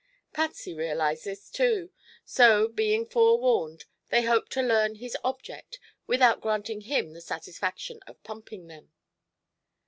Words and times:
Patsy 0.33 0.73
realized 0.73 1.25
this, 1.25 1.47
too. 1.51 1.91
So, 2.25 2.67
being 2.67 3.05
forewarned, 3.05 3.85
they 4.09 4.23
hoped 4.23 4.51
to 4.53 4.63
learn 4.63 4.95
his 4.95 5.15
object 5.23 5.79
without 6.07 6.41
granting 6.41 6.81
him 6.81 7.13
the 7.13 7.21
satisfaction 7.21 7.99
of 8.07 8.23
"pumping" 8.23 8.65
them. 8.65 8.93